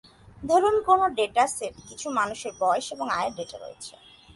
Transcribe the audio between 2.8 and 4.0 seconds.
এবং আয়ের ডেটা রয়েছে।